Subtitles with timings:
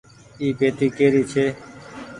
[0.39, 1.45] اي پيتي ڪيري ڇي